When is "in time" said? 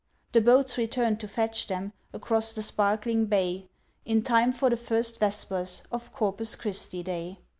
4.03-4.51